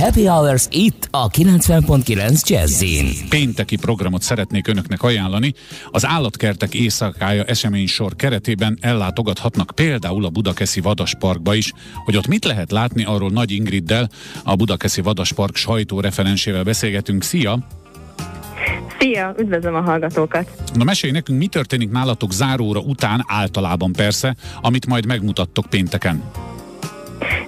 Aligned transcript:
Happy 0.00 0.26
Hours 0.26 0.66
itt 0.70 1.08
a 1.10 1.28
90.9 1.28 2.48
Jazzin. 2.48 3.06
Pénteki 3.28 3.76
programot 3.76 4.22
szeretnék 4.22 4.68
önöknek 4.68 5.02
ajánlani. 5.02 5.54
Az 5.90 6.06
Állatkertek 6.06 6.74
éjszakája 6.74 7.44
eseménysor 7.44 8.16
keretében 8.16 8.78
ellátogathatnak 8.80 9.70
például 9.74 10.24
a 10.24 10.28
Budakeszi 10.28 10.80
Vadasparkba 10.80 11.54
is. 11.54 11.72
Hogy 12.04 12.16
ott 12.16 12.26
mit 12.26 12.44
lehet 12.44 12.70
látni, 12.70 13.04
arról 13.04 13.30
Nagy 13.30 13.50
Ingriddel, 13.50 14.08
a 14.44 14.54
Budakeszi 14.54 15.00
Vadaspark 15.00 15.56
sajtóreferensével 15.56 16.62
beszélgetünk. 16.62 17.22
Szia! 17.22 17.58
Szia, 18.98 19.34
üdvözlöm 19.38 19.74
a 19.74 19.80
hallgatókat! 19.80 20.50
Na 20.74 20.84
mesélj 20.84 21.12
nekünk, 21.12 21.38
mi 21.38 21.46
történik 21.46 21.90
nálatok 21.90 22.32
záróra 22.32 22.80
után 22.80 23.24
általában 23.26 23.92
persze, 23.92 24.36
amit 24.60 24.86
majd 24.86 25.06
megmutattok 25.06 25.66
pénteken. 25.66 26.22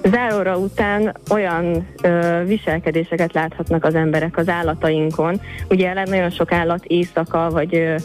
Záróra 0.04 0.56
után 0.56 1.16
olyan 1.30 1.86
ö, 2.02 2.42
viselkedéseket 2.46 3.32
láthatnak 3.32 3.84
az 3.84 3.94
emberek 3.94 4.36
az 4.36 4.48
állatainkon. 4.48 5.40
Ugye 5.68 5.92
nagyon 5.92 6.30
sok 6.30 6.52
állat 6.52 6.84
éjszaka 6.84 7.50
vagy 7.50 7.74
ö, 7.74 7.96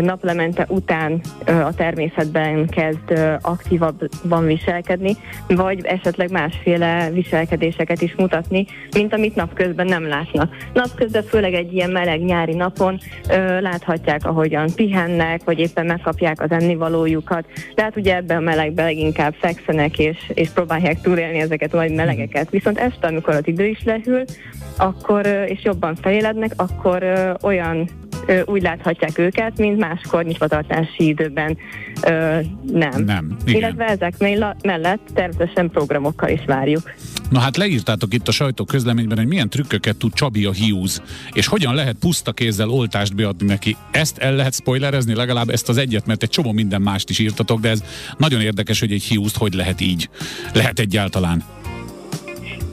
naplemente 0.00 0.66
után 0.68 1.20
a 1.46 1.74
természetben 1.74 2.68
kezd 2.68 3.38
aktívabban 3.40 4.46
viselkedni, 4.46 5.16
vagy 5.48 5.84
esetleg 5.84 6.30
másféle 6.30 7.10
viselkedéseket 7.12 8.02
is 8.02 8.14
mutatni, 8.16 8.66
mint 8.94 9.12
amit 9.12 9.34
napközben 9.34 9.86
nem 9.86 10.08
látnak. 10.08 10.56
Napközben 10.72 11.22
főleg 11.22 11.54
egy 11.54 11.72
ilyen 11.72 11.90
meleg 11.90 12.24
nyári 12.24 12.54
napon 12.54 12.98
láthatják, 13.60 14.26
ahogyan 14.26 14.68
pihennek, 14.74 15.44
vagy 15.44 15.58
éppen 15.58 15.86
megkapják 15.86 16.40
az 16.40 16.50
ennivalójukat. 16.50 17.44
De 17.74 17.82
hát 17.82 17.96
ugye 17.96 18.16
ebben 18.16 18.36
a 18.36 18.40
melegben 18.40 18.84
leginkább 18.84 19.34
fekszenek, 19.40 19.98
és, 19.98 20.16
és 20.34 20.48
próbálják 20.48 21.00
túlélni 21.00 21.23
ezeket 21.24 21.74
a 21.74 21.76
nagy 21.76 21.94
melegeket. 21.94 22.50
Viszont 22.50 22.78
este, 22.78 23.06
amikor 23.06 23.34
az 23.34 23.46
idő 23.46 23.64
is 23.66 23.82
lehűl, 23.84 24.24
akkor, 24.76 25.26
és 25.26 25.64
jobban 25.64 25.94
felélednek, 25.94 26.52
akkor 26.56 27.04
olyan 27.42 27.88
úgy 28.44 28.62
láthatják 28.62 29.18
őket, 29.18 29.58
mint 29.58 29.78
máskor 29.78 30.24
nyitvatartási 30.24 31.06
időben 31.06 31.56
ö, 32.02 32.38
nem. 32.72 33.04
Nem, 33.04 33.36
igen. 33.44 33.60
Illetve 33.60 33.84
ezek 33.84 34.14
mellett 34.62 35.00
természetesen 35.14 35.70
programokkal 35.70 36.28
is 36.28 36.40
várjuk. 36.46 36.94
Na 37.30 37.38
hát 37.38 37.56
leírtátok 37.56 38.14
itt 38.14 38.28
a 38.28 38.32
sajtó 38.32 38.64
közleményben, 38.64 39.18
hogy 39.18 39.26
milyen 39.26 39.48
trükköket 39.48 39.96
tud 39.96 40.12
Csabi 40.12 40.44
a 40.44 40.52
hiúz, 40.52 41.02
és 41.32 41.46
hogyan 41.46 41.74
lehet 41.74 41.96
puszta 42.00 42.32
kézzel 42.32 42.68
oltást 42.68 43.14
beadni 43.14 43.46
neki. 43.46 43.76
Ezt 43.90 44.18
el 44.18 44.34
lehet 44.34 44.54
spoilerezni, 44.54 45.14
legalább 45.14 45.48
ezt 45.48 45.68
az 45.68 45.76
egyet, 45.76 46.06
mert 46.06 46.22
egy 46.22 46.28
csomó 46.28 46.52
minden 46.52 46.82
mást 46.82 47.10
is 47.10 47.18
írtatok, 47.18 47.60
de 47.60 47.68
ez 47.68 47.84
nagyon 48.18 48.40
érdekes, 48.40 48.80
hogy 48.80 48.92
egy 48.92 49.02
hiúzt 49.02 49.36
hogy 49.36 49.54
lehet 49.54 49.80
így. 49.80 50.08
Lehet 50.52 50.78
egyáltalán. 50.78 51.42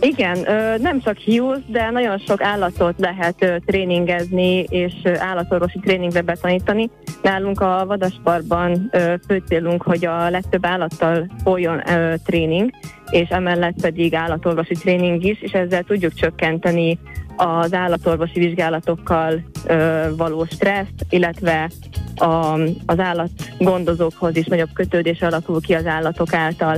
Igen, 0.04 0.38
nem 0.82 1.02
csak 1.02 1.18
hiúz, 1.18 1.60
de 1.68 1.90
nagyon 1.90 2.18
sok 2.18 2.44
állatot 2.44 2.96
lehet 2.98 3.62
tréningezni 3.66 4.64
és 4.70 4.94
állatorvosi 5.06 5.80
tréningbe 5.80 6.22
betanítani. 6.22 6.90
Nálunk 7.22 7.62
a 7.62 7.84
Vadasparban 7.88 8.92
fő 9.28 9.44
célunk, 9.48 9.82
hogy 9.82 10.06
a 10.06 10.30
legtöbb 10.30 10.66
állattal 10.66 11.28
folyjon 11.44 11.82
tréning, 12.26 12.70
és 13.10 13.30
emellett 13.30 13.82
pedig 13.82 14.14
állatorvosi 14.14 14.74
tréning 14.74 15.24
is, 15.24 15.42
és 15.42 15.52
ezzel 15.52 15.84
tudjuk 15.84 16.14
csökkenteni 16.14 17.00
az 17.36 17.74
állatorvosi 17.74 18.40
vizsgálatokkal 18.40 19.44
való 20.18 20.46
stresszt, 20.46 21.06
illetve 21.10 21.70
a, 22.16 22.60
az 22.86 23.00
állatgondozókhoz 23.00 24.36
is 24.36 24.46
nagyobb 24.46 24.74
kötődés 24.74 25.22
alakul 25.22 25.62
ki 25.62 25.74
az 25.74 25.86
állatok 25.86 26.34
által 26.34 26.78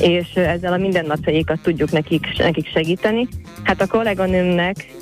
és 0.00 0.34
ezzel 0.34 0.72
a 0.72 0.76
mindennapjaikat 0.76 1.60
tudjuk 1.62 1.90
nekik, 1.90 2.26
nekik 2.38 2.68
segíteni. 2.68 3.28
Hát 3.62 3.80
a 3.80 3.86
kolléganőmnek, 3.86 4.92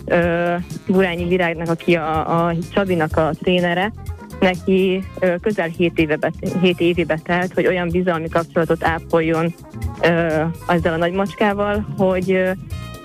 Burányi 0.87 1.25
Virágnak, 1.25 1.69
aki 1.69 1.95
a, 1.95 2.47
a 2.47 2.55
Csabinak 2.75 3.17
a 3.17 3.31
trénere, 3.43 3.93
neki 4.41 5.05
közel 5.41 5.69
7 5.69 5.99
éve, 5.99 6.19
7 6.61 6.81
éve 6.81 7.19
telt, 7.25 7.53
hogy 7.53 7.67
olyan 7.67 7.89
bizalmi 7.89 8.29
kapcsolatot 8.29 8.85
ápoljon 8.85 9.55
ö, 10.03 10.43
ezzel 10.67 10.93
a 10.93 10.97
nagymacskával, 10.97 11.87
hogy 11.97 12.41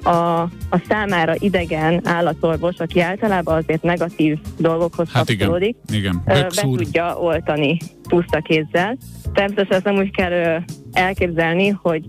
a, 0.08 0.42
a 0.70 0.82
számára 0.88 1.34
idegen 1.38 2.02
állatorvos, 2.04 2.76
aki 2.78 3.00
általában 3.00 3.56
azért 3.58 3.82
negatív 3.82 4.38
dolgokhoz 4.58 5.12
hát 5.12 5.26
kapcsolódik, 5.26 5.78
igen, 5.92 6.22
igen. 6.26 6.50
be 6.56 6.62
tudja 6.62 7.18
oltani 7.20 7.78
puszta 8.10 8.42
kézzel. 8.42 8.98
Természetesen 9.34 9.76
ezt 9.76 9.84
nem 9.84 9.96
úgy 9.96 10.12
kell 10.12 10.62
elképzelni, 10.92 11.68
hogy 11.68 12.04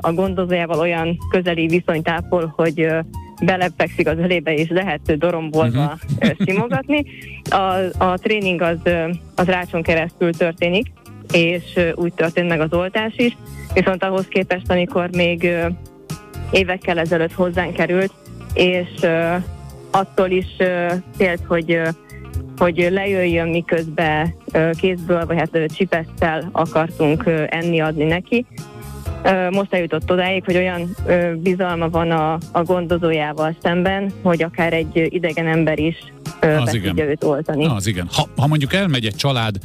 a 0.00 0.12
gondozójával 0.12 0.78
olyan 0.78 1.18
közeli 1.30 1.66
viszonyt 1.66 2.08
ápol, 2.08 2.52
hogy 2.56 2.88
belepfekszik 3.44 4.08
az 4.08 4.18
ölébe, 4.18 4.54
és 4.54 4.68
lehet 4.68 5.18
dorombolva 5.18 5.98
uh-huh. 6.20 6.36
simogatni. 6.46 7.04
A, 7.50 8.04
a 8.04 8.18
tréning 8.18 8.62
az, 8.62 8.78
az 9.34 9.46
rácson 9.46 9.82
keresztül 9.82 10.32
történik, 10.32 10.86
és 11.32 11.62
úgy 11.94 12.12
történt 12.12 12.48
meg 12.48 12.60
az 12.60 12.72
oltás 12.72 13.12
is, 13.16 13.36
viszont 13.74 14.04
ahhoz 14.04 14.26
képest, 14.28 14.70
amikor 14.70 15.10
még 15.10 15.50
évekkel 16.54 16.98
ezelőtt 16.98 17.32
hozzánk 17.32 17.74
került, 17.74 18.12
és 18.54 19.06
attól 19.90 20.30
is 20.30 20.46
félt, 21.16 21.42
hogy 21.46 21.80
hogy 22.56 22.88
lejöjjön, 22.90 23.48
miközben 23.48 24.34
kézből, 24.80 25.26
vagy 25.26 25.36
hát 25.36 25.72
csipesztel 25.74 26.48
akartunk 26.52 27.24
enni 27.48 27.80
adni 27.80 28.04
neki. 28.04 28.46
Most 29.50 29.74
eljutott 29.74 30.10
odáig, 30.10 30.44
hogy 30.44 30.56
olyan 30.56 30.96
bizalma 31.36 31.88
van 31.88 32.10
a, 32.10 32.38
a 32.52 32.62
gondozójával 32.62 33.56
szemben, 33.62 34.12
hogy 34.22 34.42
akár 34.42 34.72
egy 34.72 35.06
idegen 35.08 35.46
ember 35.46 35.78
is 35.78 35.96
az 36.44 36.74
igen. 36.74 36.98
őt 36.98 37.24
oltani. 37.24 37.66
Az 37.66 37.86
igen. 37.86 38.08
Ha, 38.12 38.28
ha 38.36 38.46
mondjuk 38.46 38.72
elmegy 38.72 39.06
egy 39.06 39.14
család 39.14 39.56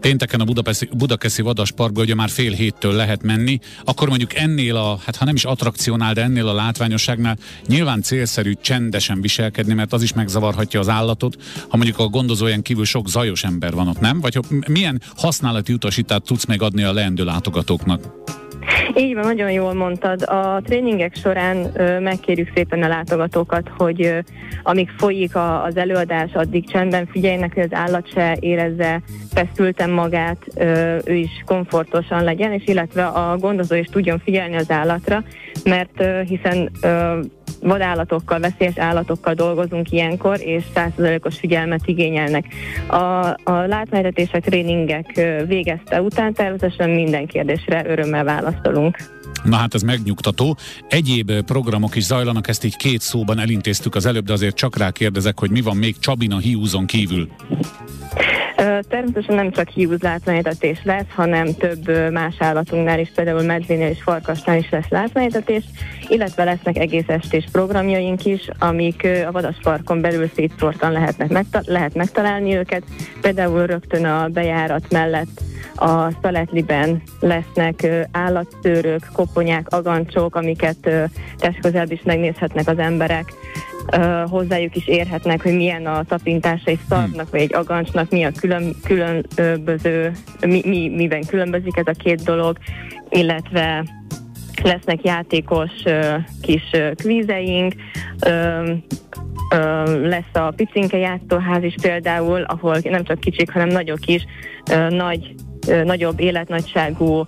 pénteken 0.00 0.40
a 0.40 0.44
Budapesti, 0.44 0.88
Budakeszi 0.96 1.42
Vadasparkba, 1.42 2.00
ugye 2.00 2.14
már 2.14 2.28
fél 2.28 2.52
héttől 2.52 2.92
lehet 2.92 3.22
menni, 3.22 3.58
akkor 3.84 4.08
mondjuk 4.08 4.34
ennél 4.34 4.76
a, 4.76 4.98
hát 5.04 5.16
ha 5.16 5.24
nem 5.24 5.34
is 5.34 5.44
attrakcionál, 5.44 6.14
de 6.14 6.22
ennél 6.22 6.48
a 6.48 6.54
látványosságnál 6.54 7.36
nyilván 7.66 8.02
célszerű 8.02 8.52
csendesen 8.60 9.20
viselkedni, 9.20 9.74
mert 9.74 9.92
az 9.92 10.02
is 10.02 10.12
megzavarhatja 10.12 10.80
az 10.80 10.88
állatot, 10.88 11.36
ha 11.68 11.76
mondjuk 11.76 11.98
a 11.98 12.06
gondozóján 12.06 12.62
kívül 12.62 12.84
sok 12.84 13.08
zajos 13.08 13.44
ember 13.44 13.74
van 13.74 13.88
ott, 13.88 14.00
nem? 14.00 14.20
Vagy 14.20 14.38
milyen 14.68 15.02
használati 15.16 15.72
utasítást 15.72 16.22
tudsz 16.22 16.44
megadni 16.44 16.82
a 16.82 16.92
leendő 16.92 17.24
látogatóknak? 17.24 18.02
Így 18.98 19.14
van, 19.14 19.24
nagyon 19.24 19.50
jól 19.50 19.74
mondtad. 19.74 20.22
A 20.22 20.60
tréningek 20.64 21.14
során 21.16 21.70
ö, 21.74 22.00
megkérjük 22.00 22.50
szépen 22.54 22.82
a 22.82 22.88
látogatókat, 22.88 23.68
hogy 23.76 24.02
ö, 24.02 24.18
amíg 24.62 24.88
folyik 24.96 25.34
a, 25.34 25.64
az 25.64 25.76
előadás, 25.76 26.32
addig 26.34 26.70
csendben 26.70 27.06
figyeljenek, 27.06 27.54
hogy 27.54 27.62
az 27.62 27.72
állat 27.72 28.10
se 28.12 28.36
érezze 28.40 29.02
feszülten 29.32 29.90
magát, 29.90 30.46
ö, 30.54 30.96
ő 31.04 31.14
is 31.14 31.42
komfortosan 31.44 32.24
legyen, 32.24 32.52
és 32.52 32.62
illetve 32.66 33.06
a 33.06 33.36
gondozó 33.36 33.74
is 33.74 33.86
tudjon 33.86 34.18
figyelni 34.18 34.56
az 34.56 34.70
állatra, 34.70 35.22
mert 35.64 36.00
ö, 36.00 36.20
hiszen 36.22 36.70
ö, 36.82 37.20
vadállatokkal, 37.60 38.38
veszélyes 38.38 38.78
állatokkal 38.78 39.34
dolgozunk 39.34 39.90
ilyenkor, 39.90 40.40
és 40.40 40.64
százszerzalékos 40.74 41.38
figyelmet 41.38 41.80
igényelnek. 41.84 42.44
A, 42.86 42.96
a 43.44 43.66
látványvetések, 43.66 44.44
tréningek 44.44 45.20
végezte 45.46 46.02
után 46.02 46.32
természetesen 46.32 46.90
minden 46.90 47.26
kérdésre 47.26 47.84
örömmel 47.86 48.24
válaszolunk. 48.24 48.96
Na 49.44 49.56
hát 49.56 49.74
ez 49.74 49.82
megnyugtató. 49.82 50.56
Egyéb 50.88 51.32
programok 51.40 51.96
is 51.96 52.04
zajlanak, 52.04 52.48
ezt 52.48 52.64
így 52.64 52.76
két 52.76 53.00
szóban 53.00 53.38
elintéztük 53.38 53.94
az 53.94 54.06
előbb, 54.06 54.24
de 54.24 54.32
azért 54.32 54.56
csak 54.56 54.76
rá 54.76 54.90
kérdezek, 54.90 55.38
hogy 55.38 55.50
mi 55.50 55.60
van 55.60 55.76
még 55.76 55.98
Csabina 55.98 56.38
hiúzon 56.38 56.86
kívül. 56.86 57.28
Természetesen 58.88 59.34
nem 59.34 59.50
csak 59.50 59.68
hiúz 59.68 60.00
látványítatés 60.00 60.80
lesz, 60.84 61.10
hanem 61.14 61.54
több 61.54 62.12
más 62.12 62.34
állatunknál 62.38 62.98
is, 62.98 63.10
például 63.14 63.42
medvénél 63.42 63.88
és 63.88 64.02
farkasnál 64.02 64.56
is 64.58 64.70
lesz 64.70 64.88
látványítatés, 64.88 65.64
illetve 66.08 66.44
lesznek 66.44 66.76
egész 66.76 67.08
estés 67.08 67.44
programjaink 67.52 68.24
is, 68.24 68.48
amik 68.58 69.08
a 69.26 69.32
Vadasparkon 69.32 70.00
belül 70.00 70.30
szétszórtan 70.34 70.92
lehetnek 70.92 71.28
megta- 71.28 71.62
lehet 71.66 71.94
megtalálni 71.94 72.56
őket. 72.56 72.82
Például 73.20 73.66
rögtön 73.66 74.04
a 74.04 74.28
bejárat 74.28 74.90
mellett 74.90 75.40
a 75.74 76.10
Szaletliben 76.22 77.02
lesznek 77.20 77.86
állatszőrök, 78.12 79.06
koponyák, 79.12 79.66
agancsók, 79.68 80.36
amiket 80.36 80.90
testközelben 81.36 81.96
is 81.96 82.02
megnézhetnek 82.04 82.68
az 82.68 82.78
emberek 82.78 83.32
uh, 83.96 84.30
hozzájuk 84.30 84.76
is 84.76 84.86
érhetnek, 84.86 85.42
hogy 85.42 85.56
milyen 85.56 85.86
a 85.86 86.02
tapintása 86.02 86.62
egy 86.64 86.80
szarvnak, 86.88 87.20
hmm. 87.20 87.30
vagy 87.30 87.40
egy 87.40 87.54
agancsnak, 87.54 88.10
mi 88.10 88.24
a 88.24 88.30
külön, 88.40 88.74
különböző, 88.84 90.12
mi, 90.46 90.62
mi, 90.64 90.88
miben 90.88 91.24
különbözik 91.26 91.76
ez 91.76 91.86
a 91.86 92.02
két 92.02 92.22
dolog, 92.22 92.58
illetve 93.10 93.84
lesznek 94.62 95.04
játékos 95.04 95.70
kis 96.42 96.70
kvízeink, 96.94 97.74
lesz 100.02 100.32
a 100.32 100.52
Picinke 100.56 100.98
játszóház 100.98 101.62
is 101.62 101.74
például, 101.82 102.42
ahol 102.42 102.76
nem 102.82 103.04
csak 103.04 103.20
kicsik, 103.20 103.52
hanem 103.52 103.68
nagyok 103.68 104.06
is 104.06 104.24
nagy, 104.88 105.34
nagyobb 105.84 106.20
életnagyságú 106.20 107.26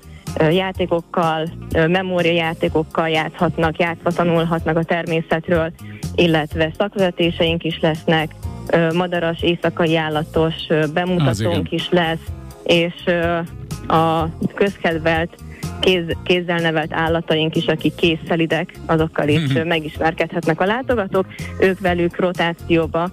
játékokkal, 0.51 1.49
memóriajátékokkal 1.73 3.09
játszhatnak, 3.09 3.79
játszva 3.79 4.11
tanulhatnak 4.11 4.77
a 4.77 4.83
természetről, 4.83 5.73
illetve 6.15 6.73
szakvezetéseink 6.79 7.65
is 7.65 7.79
lesznek, 7.81 8.31
madaras 8.95 9.43
éjszakai 9.43 9.97
állatos 9.97 10.55
bemutatónk 10.93 11.73
is 11.73 11.89
lesz, 11.91 12.27
és 12.65 12.95
a 13.87 14.29
közkedvelt 14.55 15.35
kéz, 15.81 16.05
kézzel 16.25 16.59
nevelt 16.59 16.93
állataink 16.93 17.57
is, 17.57 17.67
akik 17.67 17.95
készszelidek, 17.95 18.73
azokkal 18.87 19.29
is 19.29 19.41
mm-hmm. 19.41 19.67
megismerkedhetnek 19.67 20.61
a 20.61 20.65
látogatók. 20.65 21.27
Ők 21.61 21.81
velük 21.81 22.21
rotációba 22.21 23.11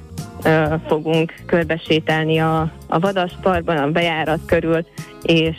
fogunk 0.87 1.33
körbesételni 1.45 2.37
a, 2.37 2.71
a 2.87 2.99
vadasparkban, 2.99 3.77
a 3.77 3.91
bejárat 3.91 4.39
körül, 4.45 4.85
és 5.23 5.55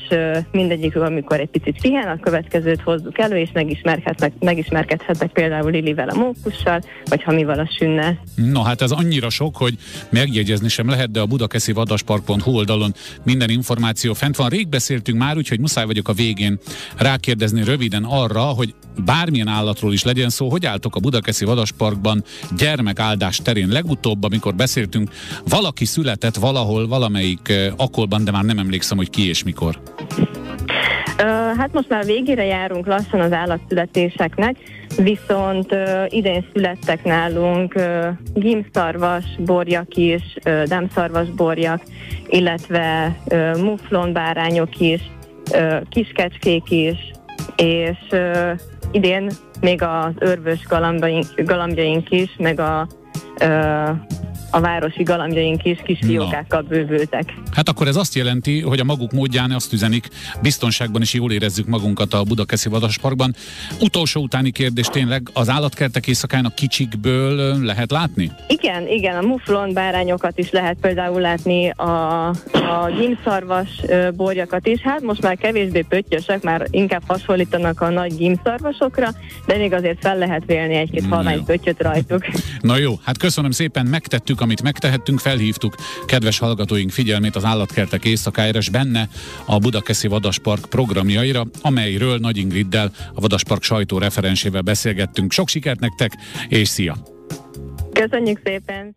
mindegyikről, 0.53 1.05
amikor 1.05 1.41
egy 1.41 1.49
picit 1.49 1.81
pihen, 1.81 2.09
a 2.09 2.21
következőt 2.21 2.81
hozzuk 2.81 3.19
elő, 3.19 3.37
és 3.37 3.51
megismerkedhetnek, 3.53 4.33
megismerkedhetnek 4.39 5.33
például 5.33 5.71
Lilivel 5.71 6.09
a 6.09 6.15
mókussal, 6.15 6.83
vagy 7.05 7.23
Hamival 7.23 7.59
a 7.59 7.71
sünnel. 7.79 8.23
No 8.35 8.63
hát 8.63 8.83
ez 8.83 8.91
annyira 8.91 9.31
sok, 9.31 9.57
hogy 9.57 9.75
megjegyezni 10.11 10.69
sem 10.69 10.89
lehet, 10.89 11.11
de 11.11 11.21
a 11.21 11.27
budakeszi 11.27 11.73
vadaspark.hu 11.73 12.51
oldalon 12.51 12.95
minden 13.23 13.51
információ 13.51 14.13
fent 14.13 14.37
van. 14.37 14.49
Rég 14.49 14.69
beszéltünk 14.69 15.19
már, 15.19 15.37
úgyhogy 15.37 15.61
muszáj 15.61 15.87
vagyok 15.87 16.09
a 16.09 16.13
végén 16.13 16.59
rákérdezni 16.97 17.65
röviden 17.65 18.05
arra, 18.05 18.41
hogy 18.43 18.75
bármilyen 19.05 19.49
állatról 19.49 19.93
is 19.93 20.05
legyen 20.05 20.31
szó, 20.31 20.49
hogy 20.49 20.67
álltok 20.67 20.97
a 20.97 21.01
Budakeszi 21.01 21.45
Vadasparkban 21.45 22.25
gyermekáldás 22.57 23.37
terén. 23.37 23.69
Legutóbb, 23.69 24.25
amikor 24.25 24.55
beszéltünk, 24.55 25.11
valaki 25.49 25.85
született 25.85 26.37
valahol, 26.37 26.89
valamelyik 27.19 27.73
akkolban, 27.77 28.25
de 28.25 28.31
már 28.31 28.45
nem 28.45 28.59
emlékszem, 28.59 28.97
hogy 28.97 29.11
ki 29.11 29.29
és 29.29 29.43
mikor. 29.43 29.81
Hát 31.57 31.73
most 31.73 31.89
már 31.89 32.05
végére 32.05 32.45
járunk 32.45 32.87
lassan 32.87 33.21
az 33.21 33.33
állatszületéseknek, 33.33 34.57
viszont 34.97 35.75
idén 36.09 36.45
születtek 36.53 37.05
nálunk 37.05 37.75
gimszarvas 38.35 39.25
borjak 39.39 39.95
is, 39.95 40.23
demszarvas 40.65 41.31
borjak, 41.31 41.83
illetve 42.29 43.17
uh, 43.25 43.61
muflonbárányok 43.61 44.81
is, 44.81 45.01
uh, 45.53 45.81
kiskecskék 45.89 46.71
is, 46.71 46.99
és 47.57 47.99
idén 48.91 49.31
még 49.61 49.83
az 49.83 50.13
örvös 50.19 50.63
galambjaink, 51.45 52.11
is, 52.11 52.31
meg 52.39 52.61
a 52.61 52.87
a 54.51 54.61
városi 54.61 55.03
galambjaink 55.03 55.65
is 55.65 55.79
kis 55.85 55.99
fiókákkal 56.03 56.63
bővültek. 56.63 57.35
Hát 57.53 57.69
akkor 57.69 57.87
ez 57.87 57.97
azt 57.97 58.15
jelenti, 58.15 58.61
hogy 58.61 58.81
a 58.81 58.85
maguk 58.85 59.13
módján 59.13 59.51
azt 59.51 59.73
üzenik, 59.73 60.09
biztonságban 60.43 61.03
is 61.03 61.15
jól 61.15 61.33
érezzük 61.33 61.67
magunkat 61.67 62.15
a 62.15 62.23
Budakeszi 62.23 62.69
Vadasparkban. 62.69 63.35
Utolsó 63.81 64.23
utáni 64.23 64.51
kérdés 64.51 64.87
tényleg, 64.87 65.29
az 65.33 65.49
állatkertek 65.49 66.07
éjszakának 66.07 66.55
kicsikből 66.55 67.65
lehet 67.65 67.91
látni? 67.91 68.31
Igen, 68.47 68.89
igen, 68.89 69.17
a 69.17 69.27
muflon 69.27 69.73
bárányokat 69.73 70.39
is 70.39 70.51
lehet 70.51 70.77
például 70.81 71.21
látni, 71.21 71.71
a, 71.71 72.27
a 72.53 72.91
gimszarvas 72.99 73.69
borjakat 74.17 74.67
is. 74.67 74.81
Hát 74.81 75.01
most 75.01 75.23
már 75.23 75.37
kevésbé 75.37 75.85
pöttyösek, 75.89 76.43
már 76.43 76.67
inkább 76.71 77.03
hasonlítanak 77.07 77.81
a 77.81 77.89
nagy 77.89 78.17
gimszarvasokra, 78.17 79.09
de 79.47 79.57
még 79.57 79.73
azért 79.73 79.99
fel 80.01 80.19
lehet 80.19 80.43
vélni 80.47 80.75
egy-két 80.75 81.07
halvány 81.09 81.45
pöttyöt 81.45 81.83
rajtuk. 81.83 82.27
Na 82.61 82.77
jó, 82.77 82.95
hát 83.05 83.19
köszönöm 83.19 83.51
szépen, 83.51 83.87
megtettük 83.87 84.38
tettük, 84.39 84.41
amit 84.41 84.63
megtehettünk, 84.63 85.19
felhívtuk 85.19 85.75
kedves 86.07 86.39
hallgatóink 86.39 86.91
figyelmét 86.91 87.37
az 87.37 87.45
állatkertek 87.45 88.05
éjszakájára, 88.05 88.59
és 88.59 88.69
benne 88.69 89.09
a 89.47 89.59
Budakeszi 89.59 90.09
Vadaspark 90.09 90.67
programjaira, 90.69 91.47
amelyről 91.63 92.19
Nagy 92.19 92.37
Ingriddel, 92.37 92.91
a 93.15 93.21
Vadaspark 93.21 93.63
sajtó 93.63 93.99
referensével 93.99 94.63
beszélgettünk. 94.63 95.33
Sok 95.33 95.49
sikert 95.49 95.81
nektek, 95.81 96.13
és 96.49 96.69
szia! 96.69 96.97
Köszönjük 97.93 98.41
szépen! 98.45 98.97